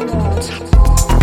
Records. 0.00 1.13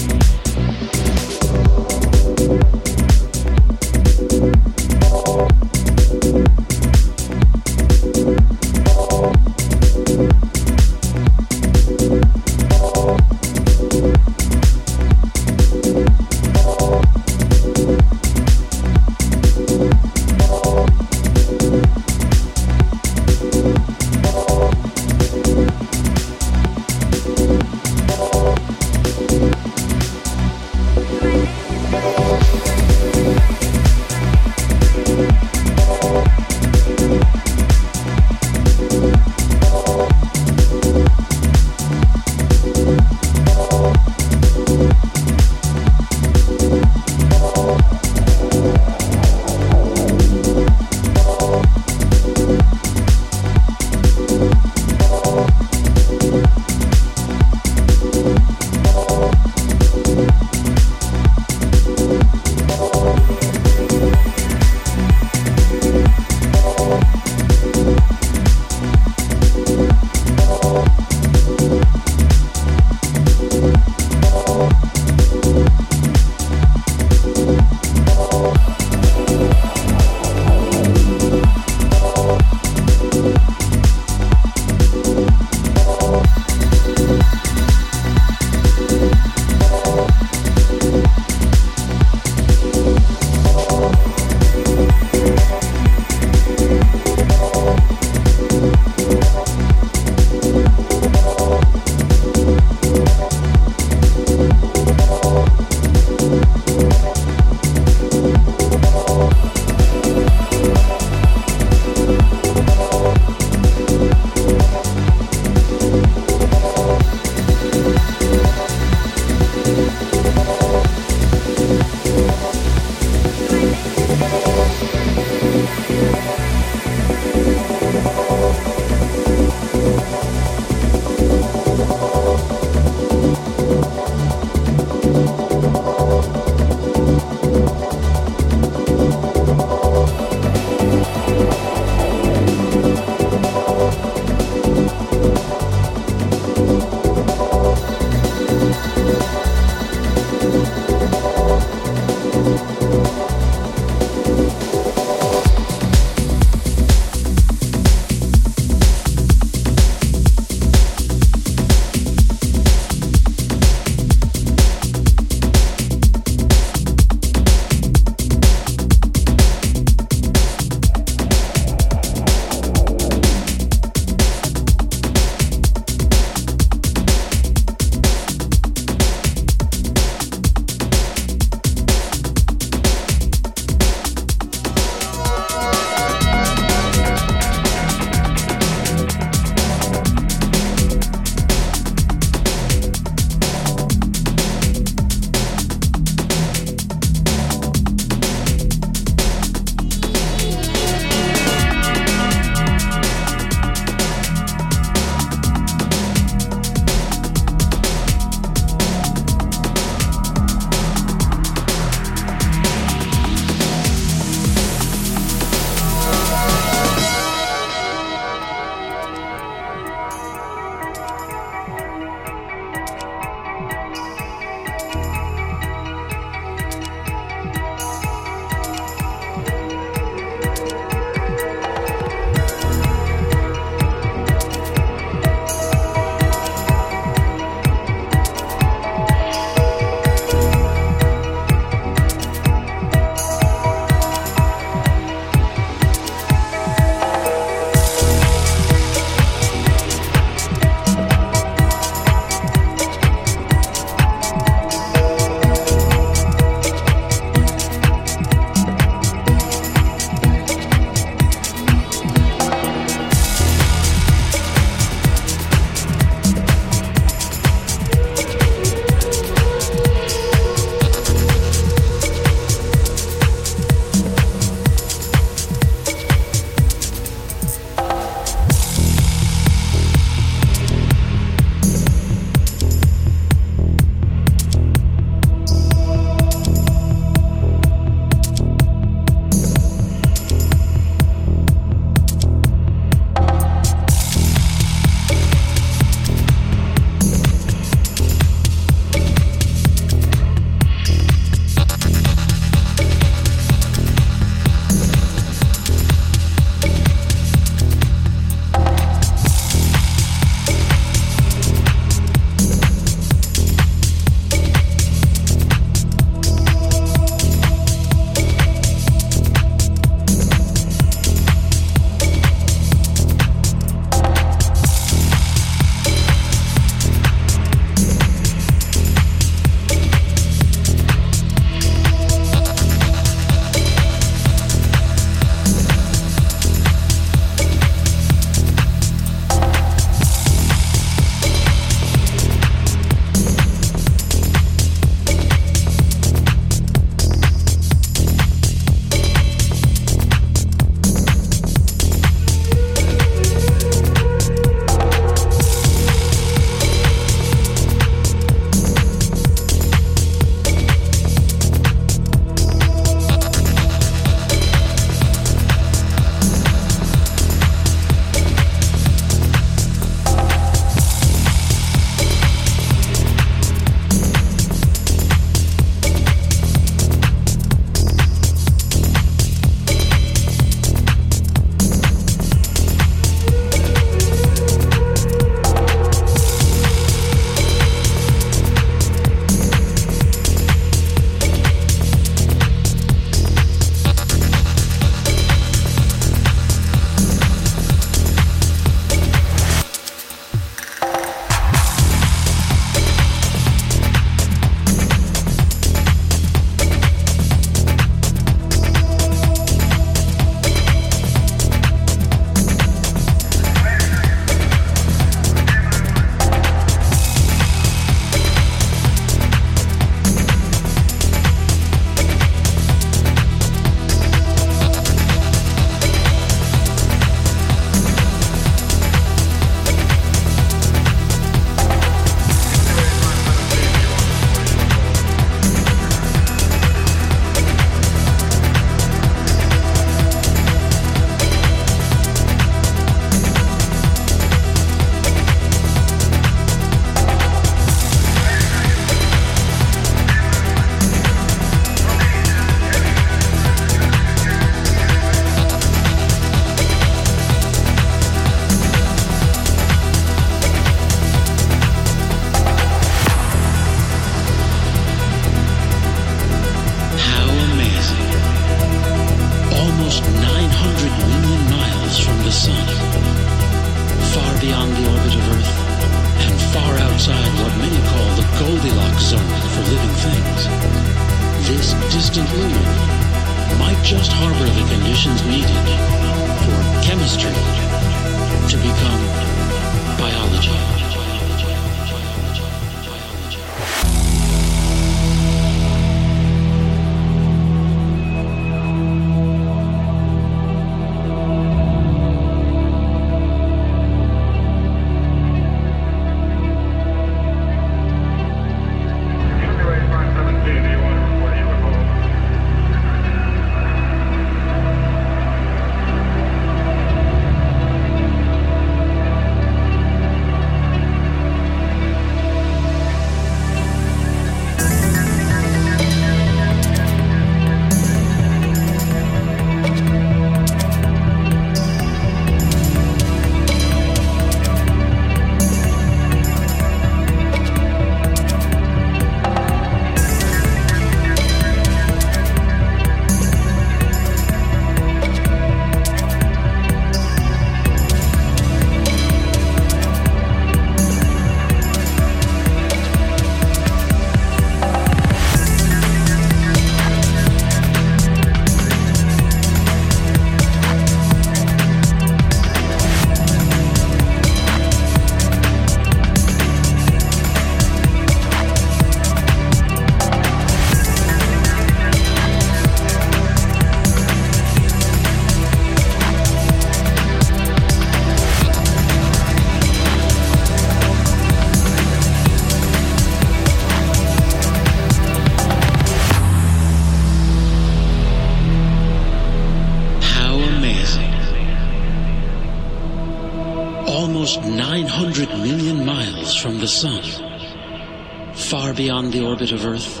Far 598.70 598.76
beyond 598.76 599.12
the 599.12 599.20
orbit 599.20 599.50
of 599.50 599.66
Earth, 599.66 600.00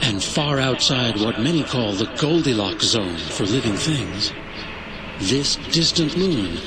and 0.00 0.24
far 0.24 0.58
outside 0.58 1.20
what 1.20 1.38
many 1.38 1.62
call 1.62 1.92
the 1.92 2.06
Goldilocks 2.18 2.86
zone 2.86 3.18
for 3.18 3.44
living 3.44 3.74
things, 3.74 4.32
this 5.18 5.56
distant 5.70 6.16
moon 6.16 6.58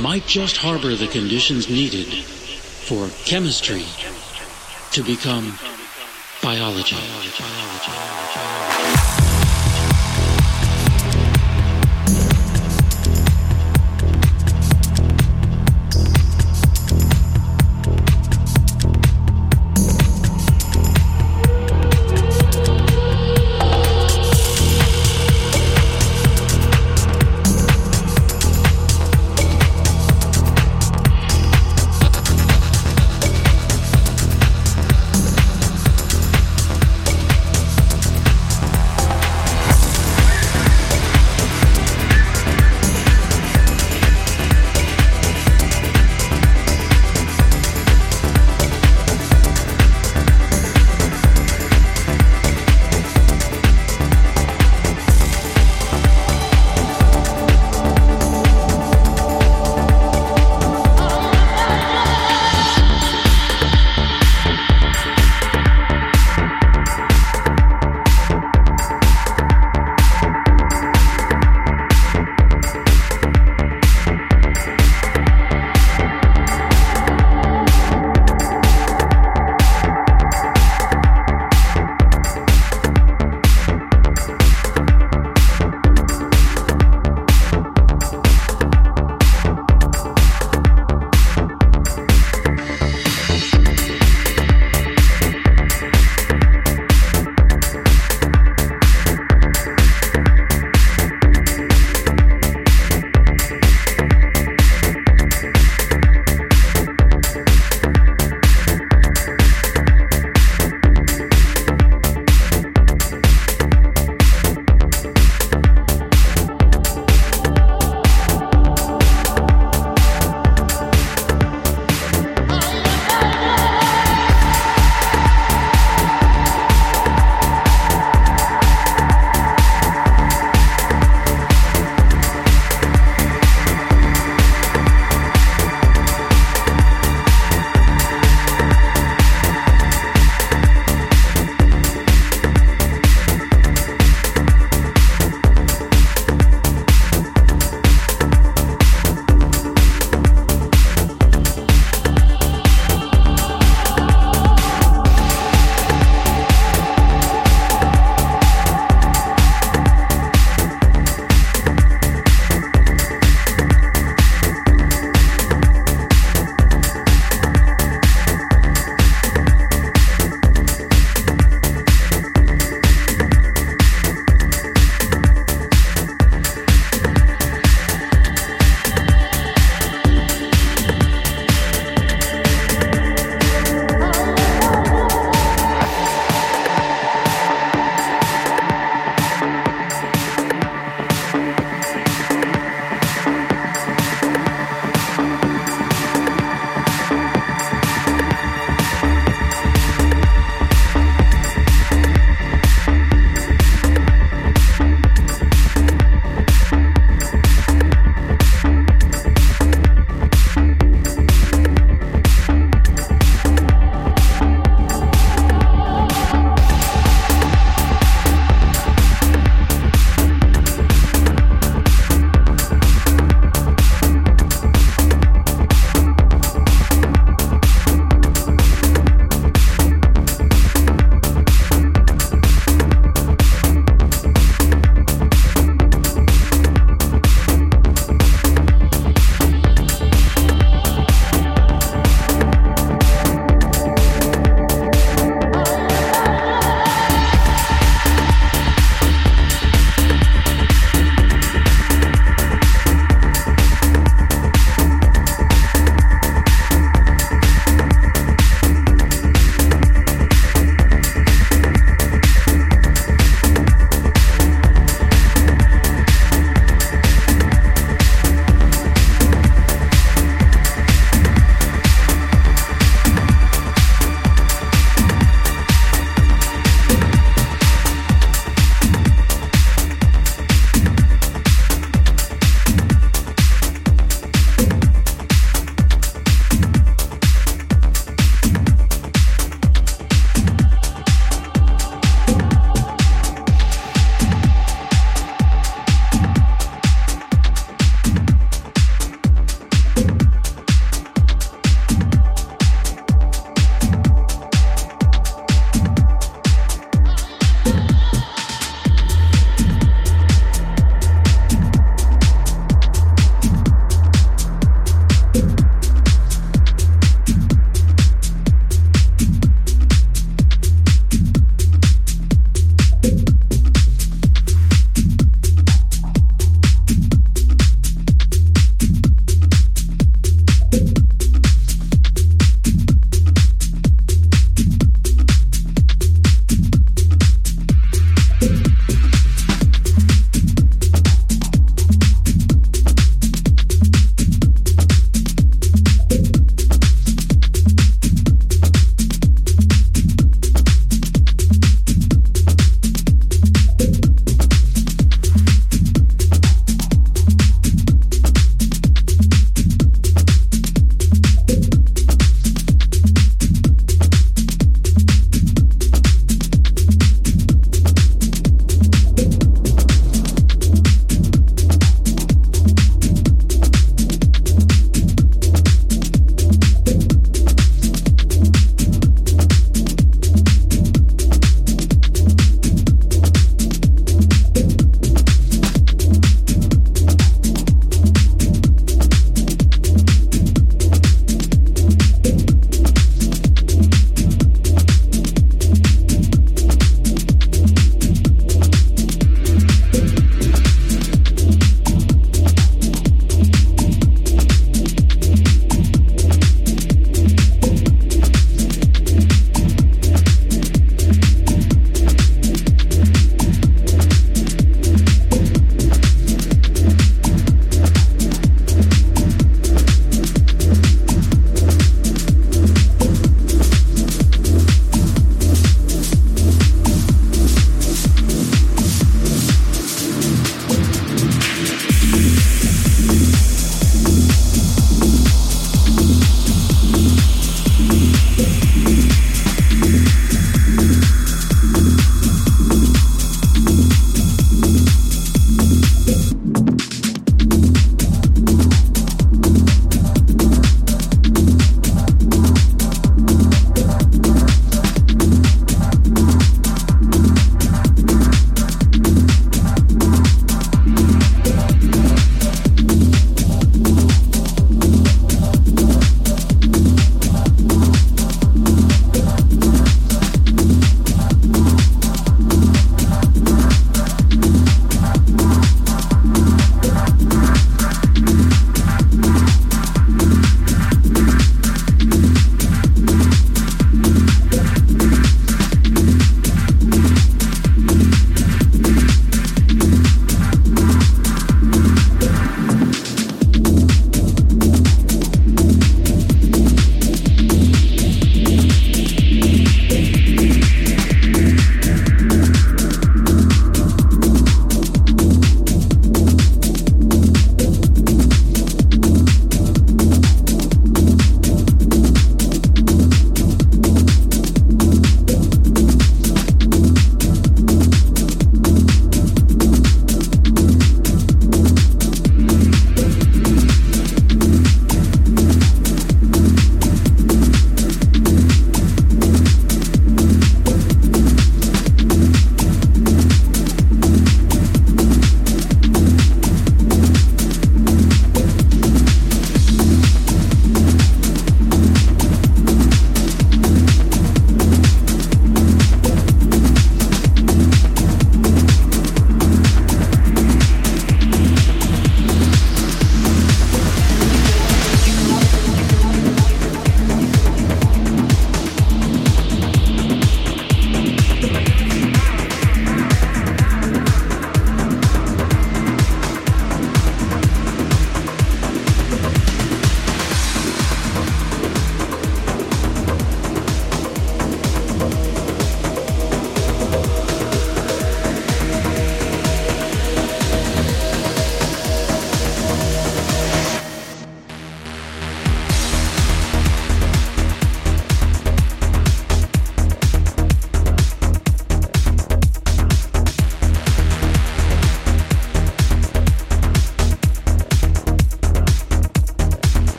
might 0.00 0.24
just 0.26 0.56
harbor 0.56 0.94
the 0.94 1.08
conditions 1.08 1.68
needed 1.68 2.06
for 2.06 3.08
chemistry 3.24 3.86
to 4.92 5.02
become 5.02 5.58
biology. 6.40 6.96